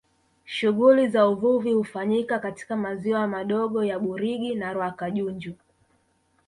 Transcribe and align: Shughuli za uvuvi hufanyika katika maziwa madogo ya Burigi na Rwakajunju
Shughuli 0.45 1.07
za 1.07 1.27
uvuvi 1.29 1.73
hufanyika 1.73 2.39
katika 2.39 2.75
maziwa 2.75 3.27
madogo 3.27 3.83
ya 3.83 3.99
Burigi 3.99 4.55
na 4.55 4.73
Rwakajunju 4.73 5.55